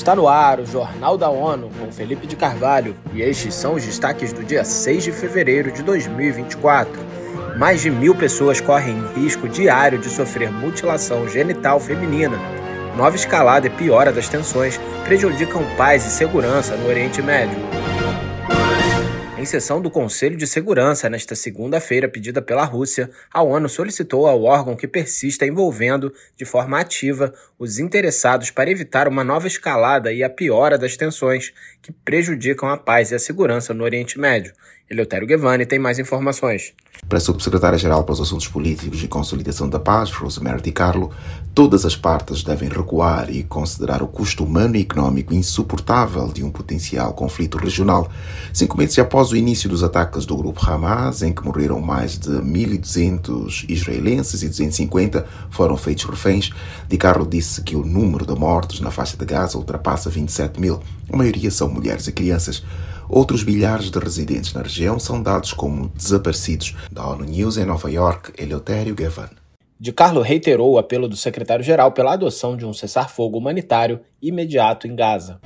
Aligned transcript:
Está 0.00 0.16
no 0.16 0.26
ar 0.26 0.58
o 0.58 0.64
Jornal 0.64 1.18
da 1.18 1.28
ONU 1.28 1.68
com 1.78 1.92
Felipe 1.92 2.26
de 2.26 2.34
Carvalho 2.34 2.96
e 3.12 3.20
estes 3.20 3.52
são 3.52 3.74
os 3.74 3.84
destaques 3.84 4.32
do 4.32 4.42
dia 4.42 4.64
6 4.64 5.04
de 5.04 5.12
fevereiro 5.12 5.70
de 5.70 5.82
2024. 5.82 6.90
Mais 7.58 7.82
de 7.82 7.90
mil 7.90 8.14
pessoas 8.14 8.62
correm 8.62 8.96
risco 9.14 9.46
diário 9.46 9.98
de 9.98 10.08
sofrer 10.08 10.50
mutilação 10.50 11.28
genital 11.28 11.78
feminina. 11.78 12.38
Nova 12.96 13.14
escalada 13.14 13.66
e 13.66 13.70
piora 13.70 14.10
das 14.10 14.26
tensões 14.26 14.80
prejudicam 15.04 15.62
paz 15.76 16.06
e 16.06 16.10
segurança 16.10 16.74
no 16.76 16.88
Oriente 16.88 17.20
Médio. 17.20 17.58
Em 19.40 19.46
sessão 19.46 19.80
do 19.80 19.90
Conselho 19.90 20.36
de 20.36 20.46
Segurança 20.46 21.08
nesta 21.08 21.34
segunda-feira, 21.34 22.06
pedida 22.06 22.42
pela 22.42 22.62
Rússia, 22.62 23.10
a 23.32 23.42
ONU 23.42 23.70
solicitou 23.70 24.26
ao 24.26 24.42
órgão 24.42 24.76
que 24.76 24.86
persista 24.86 25.46
envolvendo, 25.46 26.12
de 26.36 26.44
forma 26.44 26.78
ativa, 26.78 27.32
os 27.58 27.78
interessados 27.78 28.50
para 28.50 28.70
evitar 28.70 29.08
uma 29.08 29.24
nova 29.24 29.46
escalada 29.46 30.12
e 30.12 30.22
a 30.22 30.28
piora 30.28 30.76
das 30.76 30.94
tensões 30.94 31.54
que 31.80 31.90
prejudicam 31.90 32.68
a 32.68 32.76
paz 32.76 33.12
e 33.12 33.14
a 33.14 33.18
segurança 33.18 33.72
no 33.72 33.82
Oriente 33.82 34.20
Médio. 34.20 34.52
Eleutério 34.90 35.26
Guevani 35.26 35.64
tem 35.64 35.78
mais 35.78 36.00
informações. 36.00 36.74
Para 37.08 37.18
a 37.18 37.20
Subsecretária-Geral 37.20 38.02
para 38.04 38.12
os 38.12 38.20
Assuntos 38.20 38.48
Políticos 38.48 39.02
e 39.02 39.08
Consolidação 39.08 39.68
da 39.68 39.78
Paz, 39.78 40.10
Rosemary 40.10 40.60
Di 40.60 40.72
Carlo, 40.72 41.12
todas 41.54 41.84
as 41.84 41.94
partes 41.94 42.42
devem 42.42 42.68
recuar 42.68 43.30
e 43.30 43.44
considerar 43.44 44.02
o 44.02 44.08
custo 44.08 44.44
humano 44.44 44.76
e 44.76 44.80
econômico 44.80 45.32
insuportável 45.32 46.28
de 46.28 46.44
um 46.44 46.50
potencial 46.50 47.14
conflito 47.14 47.56
regional. 47.56 48.10
Cinco 48.52 48.76
meses 48.76 48.98
após 48.98 49.29
o 49.32 49.36
início 49.36 49.68
dos 49.68 49.82
ataques 49.82 50.24
do 50.24 50.36
grupo 50.36 50.60
Hamas, 50.64 51.22
em 51.22 51.32
que 51.32 51.44
morreram 51.44 51.80
mais 51.80 52.18
de 52.18 52.30
1.200 52.30 53.64
israelenses 53.68 54.42
e 54.42 54.48
250 54.48 55.26
foram 55.50 55.76
feitos 55.76 56.04
reféns, 56.04 56.50
Di 56.88 56.96
Carlo 56.96 57.26
disse 57.26 57.62
que 57.62 57.76
o 57.76 57.84
número 57.84 58.26
de 58.26 58.34
mortos 58.34 58.80
na 58.80 58.90
faixa 58.90 59.16
de 59.16 59.24
Gaza 59.24 59.58
ultrapassa 59.58 60.10
27 60.10 60.60
mil. 60.60 60.80
A 61.12 61.16
maioria 61.16 61.50
são 61.50 61.68
mulheres 61.68 62.06
e 62.06 62.12
crianças. 62.12 62.62
Outros 63.08 63.44
milhares 63.44 63.90
de 63.90 63.98
residentes 63.98 64.52
na 64.52 64.62
região 64.62 64.98
são 64.98 65.22
dados 65.22 65.52
como 65.52 65.88
desaparecidos. 65.94 66.76
Da 66.90 67.06
ONU 67.06 67.24
News 67.24 67.56
em 67.56 67.64
Nova 67.64 67.90
York, 67.90 68.32
Eleutério 68.36 68.94
Gavan. 68.94 69.30
De 69.78 69.92
Carlo 69.92 70.20
reiterou 70.20 70.72
o 70.72 70.78
apelo 70.78 71.08
do 71.08 71.16
secretário-geral 71.16 71.92
pela 71.92 72.12
adoção 72.12 72.56
de 72.56 72.66
um 72.66 72.72
cessar-fogo 72.72 73.38
humanitário 73.38 74.00
imediato 74.20 74.86
em 74.86 74.94
Gaza. 74.94 75.40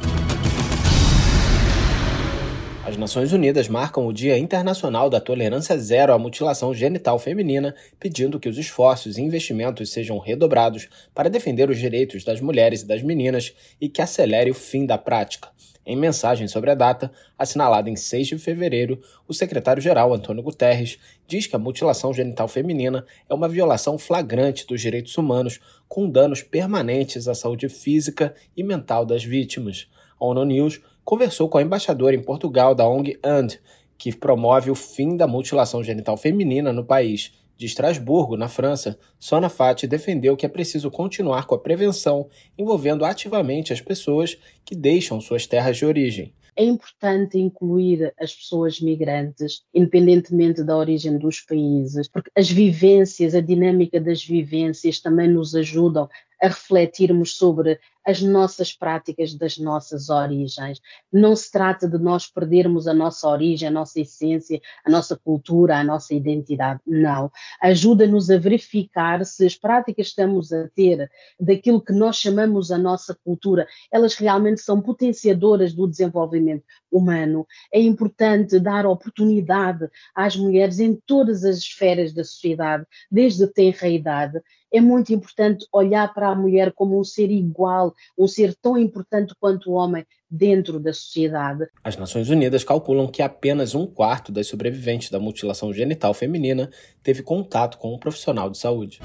As 2.87 2.99
Nações 2.99 3.33
Unidas 3.33 3.67
marcam 3.67 4.07
o 4.07 4.13
Dia 4.13 4.37
Internacional 4.37 5.09
da 5.09 5.19
Tolerância 5.19 5.77
Zero 5.79 6.13
à 6.13 6.19
Mutilação 6.19 6.75
Genital 6.75 7.19
Feminina, 7.19 7.75
pedindo 7.99 8.39
que 8.39 8.47
os 8.47 8.59
esforços 8.59 9.17
e 9.17 9.23
investimentos 9.23 9.91
sejam 9.91 10.19
redobrados 10.19 10.87
para 11.15 11.31
defender 11.31 11.71
os 11.71 11.79
direitos 11.79 12.25
das 12.25 12.43
mulheres 12.43 12.83
e 12.83 12.87
das 12.87 13.03
meninas 13.03 13.55
e 13.81 13.89
que 13.89 14.03
acelere 14.03 14.51
o 14.51 14.55
fim 14.55 14.85
da 14.85 14.99
prática. 14.99 15.49
Em 15.87 15.97
mensagem 15.97 16.47
sobre 16.47 16.71
a 16.71 16.75
data, 16.75 17.11
assinalada 17.39 17.89
em 17.89 17.97
6 17.97 18.27
de 18.27 18.39
fevereiro, 18.39 19.01
o 19.27 19.33
secretário-geral 19.33 20.13
Antônio 20.13 20.43
Guterres 20.43 20.99
diz 21.27 21.47
que 21.47 21.57
a 21.57 21.59
mutilação 21.59 22.13
genital 22.13 22.49
feminina 22.49 23.07
é 23.31 23.33
uma 23.33 23.49
violação 23.49 23.99
flagrante 23.99 24.67
dos 24.67 24.83
direitos 24.83 25.17
humanos, 25.17 25.59
com 25.89 26.09
danos 26.09 26.43
permanentes 26.43 27.29
à 27.29 27.35
saúde 27.35 27.71
física 27.71 28.35
e 28.55 28.63
mental 28.63 29.07
das 29.07 29.25
vítimas. 29.25 29.89
A 30.21 30.27
ONU 30.27 30.45
News 30.45 30.81
conversou 31.05 31.49
com 31.49 31.59
a 31.59 31.63
embaixadora 31.63 32.17
em 32.17 32.23
Portugal 32.23 32.75
da 32.75 32.89
ONG 32.89 33.19
AND, 33.23 33.55
que 33.99 34.15
promove 34.15 34.71
o 34.71 34.75
fim 34.75 35.17
da 35.17 35.27
mutilação 35.27 35.83
genital 35.83 36.17
feminina 36.17 36.73
no 36.73 36.85
país 36.85 37.33
de 37.57 37.67
Estrasburgo, 37.67 38.37
na 38.37 38.49
França, 38.49 38.99
Sona 39.19 39.49
Fati 39.49 39.87
defendeu 39.87 40.37
que 40.37 40.45
é 40.45 40.49
preciso 40.49 40.91
continuar 40.91 41.47
com 41.47 41.55
a 41.55 41.59
prevenção, 41.59 42.29
envolvendo 42.59 43.05
ativamente 43.05 43.73
as 43.73 43.81
pessoas 43.81 44.37
que 44.65 44.75
deixam 44.75 45.21
suas 45.21 45.47
terras 45.47 45.77
de 45.77 45.87
origem. 45.87 46.35
É 46.57 46.65
importante 46.65 47.37
incluir 47.37 48.13
as 48.19 48.33
pessoas 48.33 48.81
migrantes, 48.81 49.63
independentemente 49.75 50.63
da 50.63 50.77
origem 50.77 51.19
dos 51.19 51.41
países, 51.41 52.09
porque 52.09 52.31
as 52.37 52.49
vivências, 52.49 53.35
a 53.35 53.41
dinâmica 53.41 54.01
das 54.01 54.25
vivências 54.25 55.01
também 55.01 55.29
nos 55.29 55.55
ajudam 55.57 56.09
a 56.41 56.47
refletirmos 56.47 57.37
sobre 57.37 57.81
as 58.07 58.21
nossas 58.21 58.73
práticas 58.73 59.35
das 59.35 59.59
nossas 59.59 60.11
origens. 60.11 60.81
Não 61.13 61.35
se 61.35 61.51
trata 61.51 61.89
de 61.89 61.99
nós 61.99 62.27
perdermos 62.27 62.87
a 62.87 62.95
nossa 62.95 63.29
origem, 63.29 63.69
a 63.69 63.71
nossa 63.71 64.01
essência, 64.01 64.61
a 64.85 64.91
nossa 64.91 65.17
cultura, 65.17 65.79
a 65.79 65.85
nossa 65.85 66.15
identidade. 66.15 66.81
Não. 66.87 67.31
Ajuda-nos 67.63 68.31
a 68.31 68.39
verificar 68.39 69.25
se 69.25 69.47
as 69.47 69.57
práticas 69.57 69.95
que 69.95 70.03
estamos 70.03 70.53
a 70.53 70.69
ter 70.69 71.11
daquilo 71.39 71.81
que 71.81 71.93
nós 71.93 72.17
chamamos 72.17 72.71
a 72.71 72.79
nossa 72.79 73.17
cultura, 73.25 73.67
elas 73.93 74.15
realmente 74.15 74.61
são 74.61 74.81
potenciadoras 74.81 75.73
do 75.73 75.89
desenvolvimento 75.89 76.65
humano. 76.91 77.47
É 77.73 77.81
importante 77.81 78.59
dar 78.59 78.87
oportunidade 78.87 79.89
às 80.15 80.37
mulheres 80.37 80.81
em 80.81 80.95
todas 81.07 81.45
as 81.45 81.59
esferas 81.59 82.13
da 82.13 82.25
sociedade, 82.25 82.85
desde 83.11 83.47
tenra 83.47 83.89
idade, 83.89 84.41
é 84.75 84.81
muito 84.81 85.15
importante 85.15 85.65
olhar 85.73 86.13
para 86.13 86.29
a 86.29 86.35
mulher 86.35 86.73
como 86.73 86.99
um 86.99 87.05
ser 87.05 87.31
igual, 87.31 87.95
um 88.19 88.27
ser 88.27 88.57
tão 88.57 88.77
importante 88.77 89.33
quanto 89.39 89.71
o 89.71 89.75
homem 89.75 90.05
dentro 90.29 90.81
da 90.81 90.93
sociedade. 90.93 91.69
As 91.85 91.97
Nações 91.97 92.29
Unidas 92.29 92.65
calculam 92.65 93.07
que 93.07 93.23
apenas 93.23 93.73
um 93.73 93.87
quarto 93.87 94.33
das 94.33 94.49
sobreviventes 94.49 95.11
da 95.11 95.21
mutilação 95.21 95.73
genital 95.73 96.13
feminina 96.13 96.69
teve 97.05 97.23
contato 97.23 97.79
com 97.79 97.95
um 97.95 97.99
profissional 97.99 98.51
de 98.51 98.59
saúde. 98.59 98.99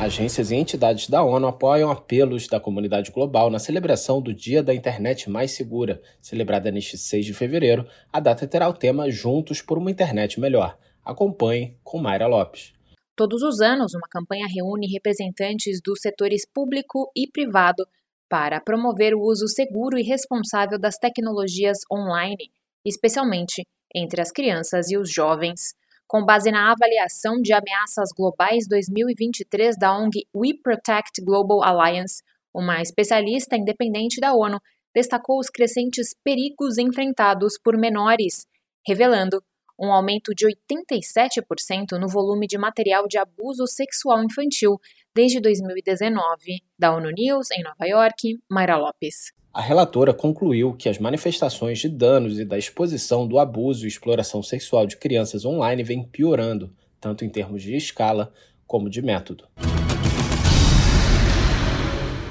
Agências 0.00 0.50
e 0.50 0.56
entidades 0.56 1.08
da 1.08 1.22
ONU 1.22 1.46
apoiam 1.46 1.92
apelos 1.92 2.48
da 2.48 2.58
comunidade 2.58 3.12
global 3.12 3.48
na 3.48 3.60
celebração 3.60 4.20
do 4.20 4.34
Dia 4.34 4.60
da 4.60 4.74
Internet 4.74 5.30
Mais 5.30 5.52
Segura, 5.52 6.00
celebrada 6.20 6.70
neste 6.72 6.98
6 6.98 7.26
de 7.26 7.34
fevereiro. 7.34 7.86
A 8.12 8.18
data 8.18 8.46
terá 8.46 8.68
o 8.68 8.72
tema 8.72 9.08
Juntos 9.08 9.62
por 9.62 9.78
uma 9.78 9.90
Internet 9.90 10.40
Melhor. 10.40 10.76
Acompanhe 11.04 11.76
com 11.84 11.98
Mayra 11.98 12.26
Lopes. 12.26 12.77
Todos 13.18 13.42
os 13.42 13.60
anos, 13.60 13.94
uma 13.94 14.06
campanha 14.08 14.46
reúne 14.46 14.86
representantes 14.86 15.80
dos 15.84 15.98
setores 16.00 16.46
público 16.54 17.10
e 17.16 17.28
privado 17.28 17.84
para 18.28 18.60
promover 18.60 19.12
o 19.12 19.20
uso 19.20 19.48
seguro 19.48 19.98
e 19.98 20.04
responsável 20.04 20.78
das 20.78 20.98
tecnologias 20.98 21.78
online, 21.92 22.48
especialmente 22.86 23.66
entre 23.92 24.20
as 24.20 24.30
crianças 24.30 24.88
e 24.88 24.96
os 24.96 25.12
jovens. 25.12 25.74
Com 26.06 26.24
base 26.24 26.52
na 26.52 26.70
avaliação 26.70 27.42
de 27.42 27.52
ameaças 27.52 28.10
globais 28.16 28.68
2023 28.68 29.76
da 29.76 29.98
ONG 29.98 30.24
We 30.32 30.50
Protect 30.62 31.20
Global 31.20 31.64
Alliance, 31.64 32.22
uma 32.54 32.80
especialista 32.80 33.56
independente 33.56 34.20
da 34.20 34.32
ONU 34.32 34.60
destacou 34.94 35.40
os 35.40 35.50
crescentes 35.50 36.14
perigos 36.22 36.78
enfrentados 36.78 37.54
por 37.64 37.76
menores, 37.76 38.46
revelando 38.86 39.42
um 39.78 39.92
aumento 39.92 40.34
de 40.34 40.44
87% 40.46 41.98
no 42.00 42.08
volume 42.08 42.46
de 42.46 42.58
material 42.58 43.06
de 43.06 43.16
abuso 43.16 43.66
sexual 43.66 44.24
infantil 44.24 44.80
desde 45.14 45.40
2019. 45.40 46.62
Da 46.78 46.94
ONU 46.94 47.10
News, 47.10 47.50
em 47.52 47.62
Nova 47.62 47.86
York, 47.86 48.38
Mayra 48.50 48.76
Lopes. 48.76 49.32
A 49.54 49.62
relatora 49.62 50.12
concluiu 50.12 50.74
que 50.74 50.88
as 50.88 50.98
manifestações 50.98 51.78
de 51.78 51.88
danos 51.88 52.38
e 52.38 52.44
da 52.44 52.58
exposição 52.58 53.26
do 53.26 53.38
abuso 53.38 53.84
e 53.84 53.88
exploração 53.88 54.42
sexual 54.42 54.86
de 54.86 54.96
crianças 54.96 55.44
online 55.44 55.82
vêm 55.82 56.04
piorando, 56.04 56.74
tanto 57.00 57.24
em 57.24 57.28
termos 57.28 57.62
de 57.62 57.74
escala 57.74 58.32
como 58.66 58.90
de 58.90 59.00
método. 59.00 59.48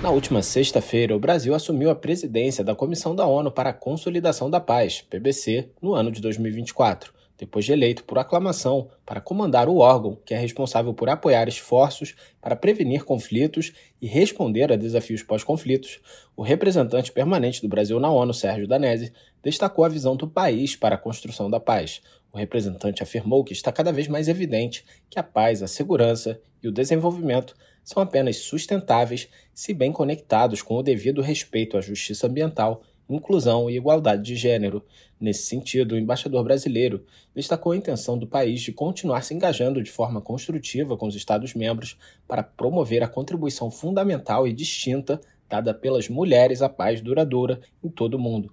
Na 0.02 0.12
última 0.12 0.44
sexta-feira, 0.44 1.16
o 1.16 1.19
Brasil 1.19 1.56
assumiu 1.56 1.90
a 1.90 1.96
presidência 1.96 2.64
da 2.64 2.75
Comissão 2.75 3.16
da 3.16 3.25
ONU 3.25 3.52
para 3.52 3.72
a 3.72 3.74
Consolidação 3.74 4.50
da 4.50 4.59
Paz, 4.59 5.02
PBC, 5.02 5.69
no 5.81 5.96
ano 5.96 6.12
de 6.12 6.22
2024 6.22 7.16
depois 7.38 7.66
de 7.66 7.72
eleito 7.72 8.03
por 8.03 8.18
aclamação 8.18 8.90
para 9.06 9.22
comandar 9.22 9.70
o 9.70 9.78
órgão 9.78 10.18
que 10.25 10.34
é 10.34 10.38
responsável 10.38 10.94
por 10.94 11.08
apoiar 11.09 11.47
esforços 11.47 12.16
para 12.41 12.56
prevenir 12.56 13.03
conflitos 13.03 13.73
e 14.02 14.08
responder 14.08 14.72
a 14.72 14.76
desafios 14.76 15.22
pós-conflitos, 15.22 16.00
o 16.35 16.41
representante 16.41 17.11
permanente 17.11 17.61
do 17.61 17.67
Brasil 17.67 18.00
na 18.00 18.11
ONU, 18.11 18.34
Sérgio 18.34 18.67
Danese, 18.67 19.14
destacou 19.44 19.85
a 19.85 19.90
visão 19.90 20.16
do 20.16 20.28
país 20.28 20.76
para 20.76 20.96
a 20.96 21.00
construção 21.00 21.50
da 21.50 21.59
paz. 21.59 22.02
O 22.32 22.38
representante 22.38 23.02
afirmou 23.03 23.44
que 23.44 23.53
está 23.53 23.72
cada 23.72 23.91
vez 23.91 24.08
mais 24.08 24.28
evidente 24.28 24.84
que 25.09 25.20
a 25.20 25.23
paz, 25.23 25.64
a 25.64 25.67
segurança 25.67 26.40
e 26.61 26.67
o 26.67 26.72
desenvolvimento 26.72 27.56
são 27.84 28.03
apenas 28.03 28.38
sustentáveis 28.38 29.29
se 29.53 29.73
bem 29.73 29.94
conectados 29.94 30.61
com 30.61 30.76
o 30.76 30.84
devido 30.84 31.22
respeito 31.22 31.78
à 31.78 31.82
justiça 31.82 32.28
ambiental 32.28 32.82
inclusão 33.09 33.70
e 33.70 33.78
igualdade 33.78 34.24
de 34.24 34.36
gênero. 34.36 34.84
Nesse 35.20 35.44
sentido, 35.44 35.94
o 35.94 35.98
embaixador 35.98 36.44
brasileiro 36.44 37.04
destacou 37.34 37.72
a 37.72 37.78
intenção 37.78 38.18
do 38.18 38.28
país 38.28 38.62
de 38.62 38.72
continuar 38.72 39.24
se 39.24 39.34
engajando 39.34 39.82
de 39.82 39.92
forma 39.92 40.22
construtiva 40.22 40.98
com 40.98 41.08
os 41.08 41.16
Estados-membros 41.16 41.98
para 42.28 42.44
promover 42.44 43.04
a 43.04 43.08
contribuição 43.08 43.72
fundamental 43.72 44.48
e 44.48 44.54
distinta 44.54 45.20
dada 45.50 45.74
pelas 45.74 46.09
mulheres 46.09 46.62
à 46.62 46.70
paz 46.70 47.02
duradoura 47.02 47.62
em 47.84 47.90
todo 47.90 48.16
o 48.16 48.20
mundo. 48.20 48.52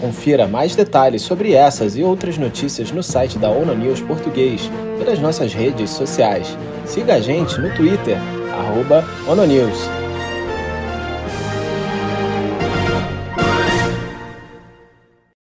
Confira 0.00 0.48
mais 0.48 0.74
detalhes 0.74 1.22
sobre 1.22 1.52
essas 1.52 1.96
e 1.96 2.02
outras 2.02 2.36
notícias 2.36 2.90
no 2.90 3.02
site 3.02 3.38
da 3.38 3.50
ONU 3.50 3.74
News 3.76 4.00
Português 4.00 4.68
nas 5.06 5.18
nossas 5.18 5.52
redes 5.52 5.90
sociais. 5.90 6.56
Siga 6.86 7.14
a 7.14 7.20
gente 7.20 7.60
no 7.60 7.74
Twitter, 7.74 8.16
arroba 8.62 9.04
ONU 9.28 9.46
News. 9.46 10.01